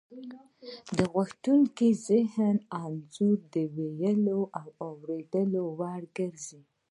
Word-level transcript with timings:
د 0.97 0.99
غوښتنې 1.13 1.89
ذهني 2.07 2.51
انځور 2.83 3.37
د 3.53 3.55
ویلو 3.75 4.41
او 4.59 4.67
اوریدلو 4.87 5.63
وړ 5.79 6.01
ګرځي 6.17 6.61